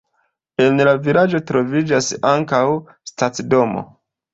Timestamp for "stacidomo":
3.15-3.91